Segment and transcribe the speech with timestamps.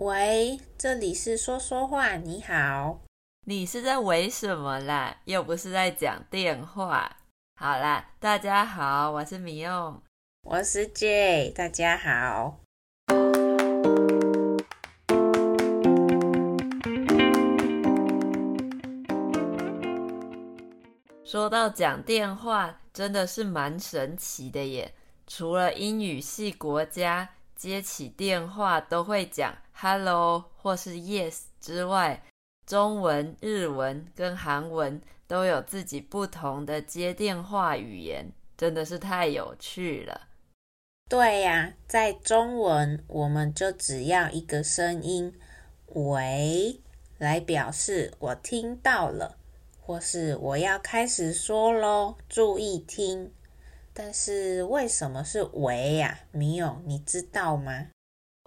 [0.00, 3.00] 喂，这里是说说话，你好。
[3.46, 5.16] 你是在喂什么啦？
[5.24, 7.16] 又不是在讲电话。
[7.56, 10.00] 好啦，大家好，我是米用，
[10.42, 12.60] 我是 J，大家好。
[21.24, 24.94] 说到讲电话，真的是蛮神奇的耶。
[25.26, 32.24] 除了英语系国家接起电话都会讲 “hello” 或是 “yes” 之外，
[32.66, 40.22] 中文、日文跟韩文都有自己不同的接电话语言，真的是太有趣了。
[41.08, 45.32] 对呀，在中文我们就只要一个声音
[45.94, 46.80] “喂”
[47.16, 49.38] 来表示我听到了，
[49.80, 53.32] 或是我要开始说喽，注意听。
[53.94, 56.20] 但是为什么是“喂”呀？
[56.32, 57.88] 米勇，你知道吗？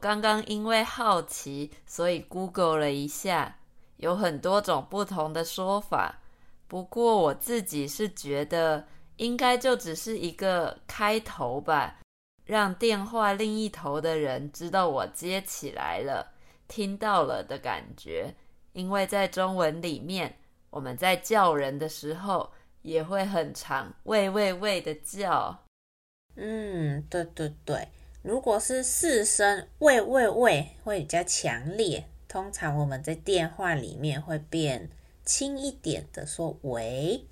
[0.00, 3.56] 刚刚因为好奇，所以 Google 了一下。
[3.98, 6.20] 有很多种不同的说法，
[6.66, 11.98] 不过我自己是觉得应该就只是一个开头吧，
[12.46, 16.32] 让电话另一头的人知道我接起来了，
[16.66, 18.34] 听到了的感觉。
[18.72, 20.38] 因为在中文里面，
[20.70, 25.64] 我们在叫人的时候也会很常“喂喂喂”的叫。
[26.36, 27.88] 嗯，对对对，
[28.22, 32.06] 如果是四声“喂喂喂”会比较强烈。
[32.28, 34.90] 通常我们在电话里面会变
[35.24, 37.26] 轻一点的说“喂”，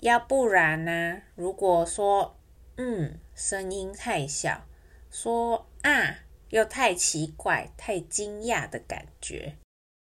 [0.00, 1.22] 要不然呢？
[1.34, 2.36] 如果说
[2.78, 4.64] “嗯”，声音太小，
[5.10, 9.56] 说“啊”又太奇怪、太惊讶的感觉。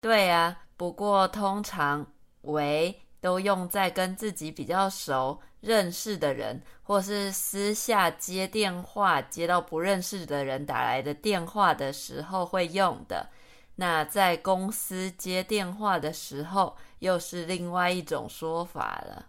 [0.01, 13.29] 对啊，不过通常“喂”都用在跟自己比较熟、认识的人，或是私下接电话接到不认识的人打来的电话的时候会用的。
[13.75, 19.27] 那在公司接电话的时候，又是另外一种说法了。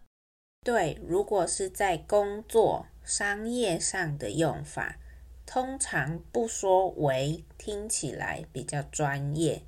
[0.65, 4.97] 对，如果是在工作、商业上的用法，
[5.47, 9.63] 通常不说“喂”，听起来比较专业。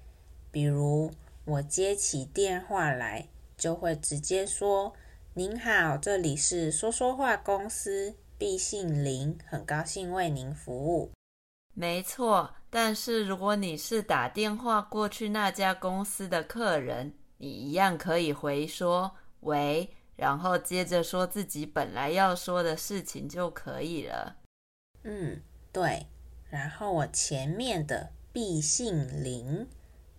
[0.50, 1.10] 比如
[1.44, 4.92] 我接起电话来，就会直接说
[5.36, 11.10] ：“您好，这里是说说话公司，毕姓林，很高兴为您服务。”
[11.74, 12.54] 没错。
[12.70, 24.36] 但是如果你是打电话过去那家公司的客人，你一样可以回说“喂”，然后接着说自己本来要说的事情就可以了。
[25.02, 26.06] 嗯，对。
[26.48, 29.68] 然后我前面的“毕姓林”，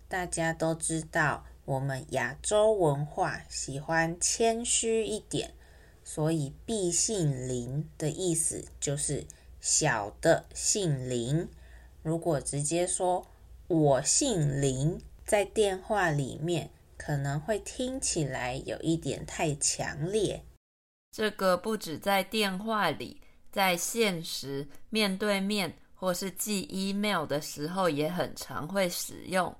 [0.08, 5.52] 大家都知道，我们亚洲文化喜欢谦虚一点，
[6.02, 9.26] 所以“必姓林”的意思就是
[9.60, 11.48] 小的姓林。
[12.02, 13.26] 如果直接说
[13.66, 20.40] “我姓林”，在电话里面可能会听起来有一点太强烈。
[21.10, 29.52] 这个不止在电话里，在现实面对面或是寄 email 的时候也很常会使用。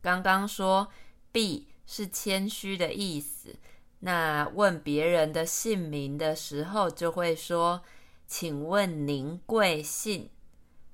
[0.00, 0.88] 刚刚说
[1.32, 3.56] “敝”是谦虚的意思，
[4.00, 7.82] 那问别人的姓名的时候就会说
[8.26, 10.30] ：“请问您贵姓？”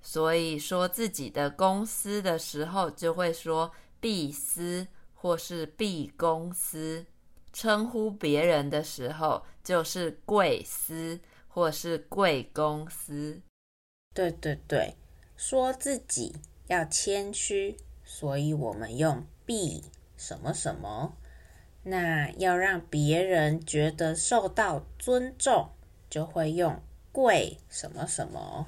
[0.01, 7.05] 所以说自己的公司的时候，就会说“敝司”或是“敝公司”；
[7.53, 13.43] 称呼别人的时候，就是“贵司”或是“贵公司”。
[14.15, 14.97] 对对对，
[15.37, 16.37] 说自己
[16.69, 19.83] 要谦虚，所以我们用“敝
[20.19, 21.17] 什么什么”。
[21.85, 25.71] 那要让别人觉得受到尊重，
[26.11, 28.67] 就会用“贵什么什么”。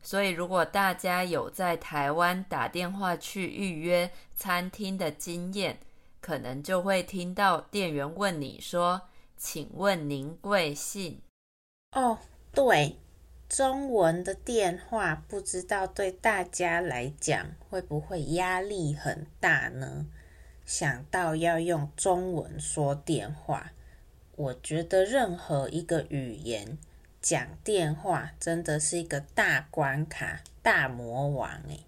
[0.00, 5.80] 所以，如果大家有在台湾打电话去预约餐厅的经验，
[6.20, 11.20] 可能就会听到店员问你说：“请问您贵姓？”
[11.96, 12.18] 哦，
[12.52, 12.98] 对，
[13.48, 20.06] 中文的电话不知道对大家来讲会不会压力很大呢？
[20.66, 23.72] 想到要用中文说电话，
[24.32, 26.76] 我觉得任何一个语言。
[27.22, 31.80] 讲电话真的是一个大关卡、大魔王哎！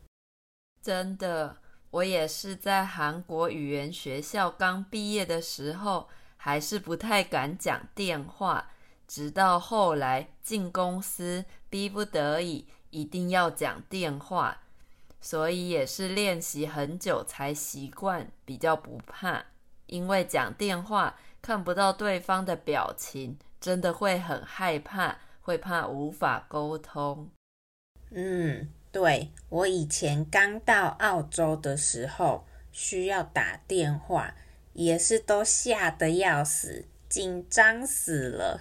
[0.82, 1.58] 真的，
[1.90, 8.72] 我也是在韩国语言学校刚毕业的时候，还是不太敢讲电话，
[9.06, 14.62] 直到后来进公司，逼不得已一定要讲电话，
[15.20, 19.44] 所以也是练习很久才习惯，比较不怕。
[19.87, 25.19] 因为讲电话看不到对方的表情，真的会很害怕。
[25.41, 27.31] 会怕无法沟通。
[28.11, 34.35] 嗯，对，我以前刚到澳洲的时候，需要打电话，
[34.75, 38.61] 也是都吓得要死，紧张死了。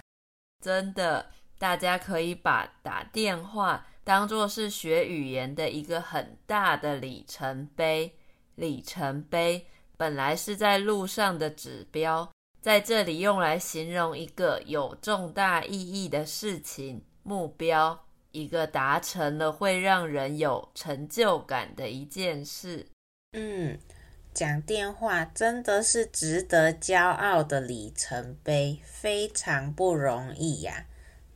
[0.64, 1.26] 真的，
[1.58, 8.10] 大家可以把打电话当作是学语言的一个很大的里程碑。
[8.54, 9.66] 里程碑
[9.98, 12.26] 本来是在路上的指标，
[12.62, 18.02] 在这里用来形容一个有重大意义的事情、目标。
[18.30, 22.86] 一个达成了会让人有成就感的一件事。
[23.32, 23.78] 嗯，
[24.32, 30.86] 讲电话真的是值得骄傲的里程碑，非常不容易呀。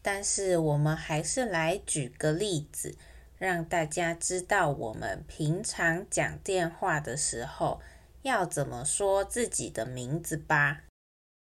[0.02, 2.98] 但是我们还是来举个例子，
[3.38, 7.80] 让大家知道我们平常讲电话的时候
[8.22, 10.82] 要怎么说自己的名字吧。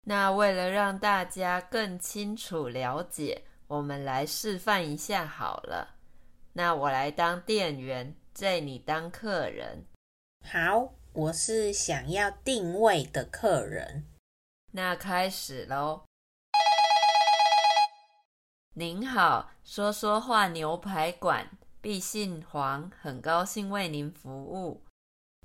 [0.06, 3.44] 那为了让大家更清楚了解。
[3.68, 5.96] 我们来示范一下好了。
[6.54, 9.84] 那我来当店员，J 你当客人。
[10.50, 14.06] 好，我是想要定位的客人。
[14.72, 16.04] 那开始喽。
[18.80, 21.50] 您好，说说话牛排馆，
[21.82, 24.84] 必姓黄，很高兴为您服务。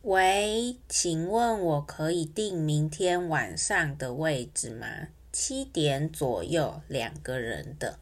[0.02, 5.08] 喂，请问我可以订明天晚上的位置吗？
[5.32, 8.00] 七点左右，两个人的。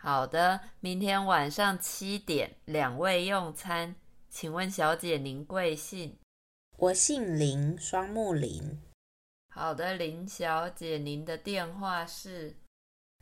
[0.00, 3.96] 好的，明天晚上七点，两位用餐。
[4.30, 6.16] 请问小姐您贵姓？
[6.76, 8.80] 我姓林，双木林。
[9.48, 12.54] 好的，林小姐，您的电话是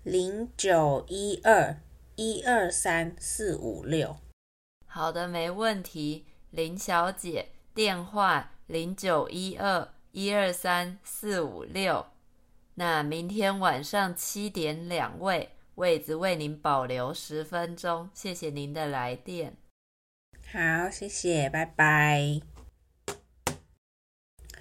[0.03, 1.77] 零九一二
[2.17, 4.17] 一二三四五六。
[4.87, 6.25] 好的，没问题。
[6.51, 12.07] 林小姐，电话零九一二一二三四五六。
[12.77, 15.51] 那明天晚上七点，两位。
[15.75, 19.57] 位子为您保留十分钟，谢谢您的来电。
[20.51, 22.41] 好，谢谢，拜拜。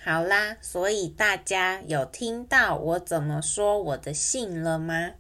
[0.03, 5.13] 好啦，所以大家有听到我怎么说我的信了吗？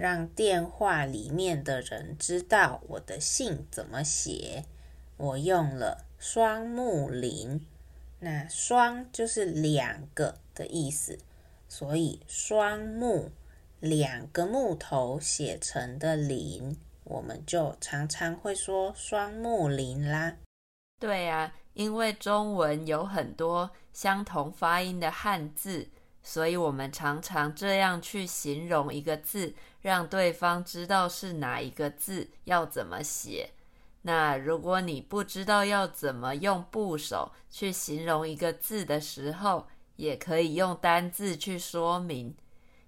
[0.00, 4.64] 让电话里面的人知道我的姓怎么写。
[5.18, 7.66] 我用了双木林，
[8.20, 11.18] 那双就是两个的意思，
[11.68, 13.30] 所以双木。
[13.80, 20.36] 两个木头写成的林，我们就常常会说双木林啦。
[20.98, 25.88] 对啊，因为中文有很多相同发音的汉字，
[26.22, 33.50] 所以我们常常这样去形容一个字，让对方知道是哪一个字要怎么写。
[34.02, 42.34] 那如果你不知道要怎么用部首去形容一个字的时候，也可以用单字去说明。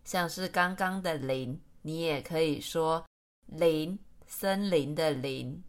[0.05, 3.05] 像是刚刚的林，你也可以说
[3.47, 5.63] 林，森林的林。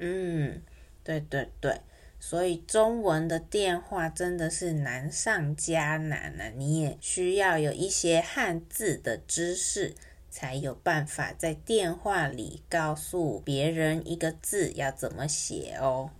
[0.00, 0.62] 嗯，
[1.04, 1.80] 对对对，
[2.24, 6.48] 所以中文的电话真的是难上加难啊！
[6.54, 9.96] 你也需要有一些汉字的知识，
[10.30, 16.10] 才有办法在电话里告诉别人一个字要怎么写哦。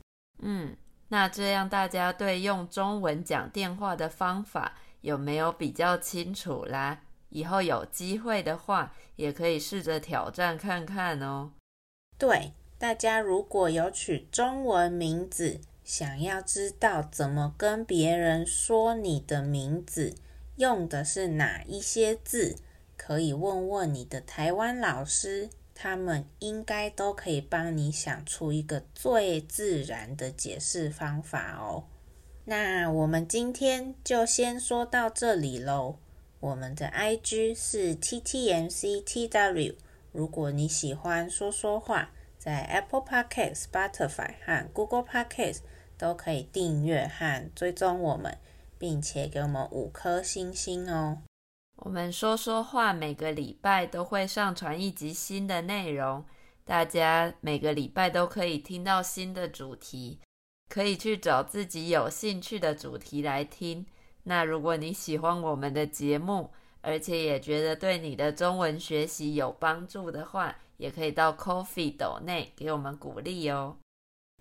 [0.41, 0.77] 嗯，
[1.07, 7.01] 那这样大家对用中文讲电话的方法有没有比较清楚啦？
[7.29, 11.53] 以后有机会的话，也可以试着挑战看看哦。
[12.19, 20.15] 对，大家如果有取中文名字，想要知道怎么跟别人说你的名字，
[20.57, 22.57] 用的是哪一些字，
[22.97, 31.85] 可以问问你的台湾老师，他们应该都可以帮你想出一个最自然的解释方法哦。
[32.45, 35.97] 那我们今天就先说到这里喽。
[36.41, 39.77] 我们的 IG 是 TTMCTW。
[40.11, 45.59] 如果你喜欢说说话，在 Apple Podcast、Spotify 和 Google Podcast
[46.03, 48.37] 都可以订阅和追踪我们，
[48.77, 51.19] 并且给我们五颗星星哦。
[51.77, 56.25] 我们说说话每个礼拜都会上传一集新的内容，
[56.65, 60.19] 大家每个礼拜都可以听到新的主题，
[60.69, 63.87] 可以去找自己有兴趣的主题来听。
[64.25, 73.77] 那如果你喜欢我们的节目，而且也觉得对你的中文学习有帮助的话，也可以到 Coffee 斗内给我们鼓励哦。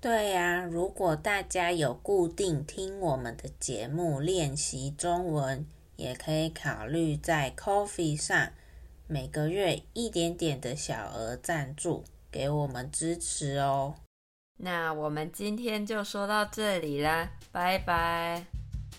[0.01, 5.63] 对呀，如果大家有固定听我们的节目练习中文，
[5.95, 8.49] 也可以考虑在 Coffee 上
[9.05, 13.93] 每个月一点点的小额赞助，给我们支持哦。
[14.57, 18.45] 那我们今天就说到这里啦，拜拜。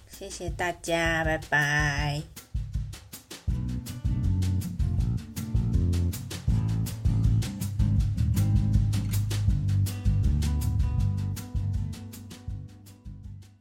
[0.08, 2.22] 谢谢大家，拜拜。